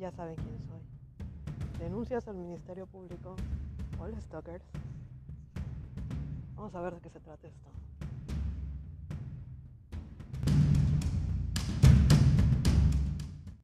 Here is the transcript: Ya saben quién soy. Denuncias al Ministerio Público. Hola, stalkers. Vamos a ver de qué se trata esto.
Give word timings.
Ya 0.00 0.10
saben 0.10 0.34
quién 0.36 0.58
soy. 0.62 0.80
Denuncias 1.78 2.26
al 2.26 2.34
Ministerio 2.34 2.86
Público. 2.86 3.36
Hola, 4.00 4.18
stalkers. 4.22 4.64
Vamos 6.56 6.74
a 6.74 6.80
ver 6.80 6.94
de 6.94 7.00
qué 7.02 7.10
se 7.10 7.20
trata 7.20 7.46
esto. 7.46 7.70